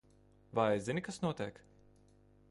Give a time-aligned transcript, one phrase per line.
[0.59, 1.61] Vai zini, kas notiek?